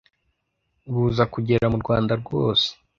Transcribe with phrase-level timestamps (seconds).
[0.93, 2.67] buza kugera mu Rwanda rwose,